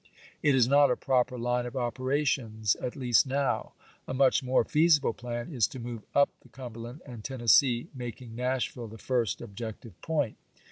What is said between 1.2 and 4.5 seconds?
line of opera tions, at least now. A much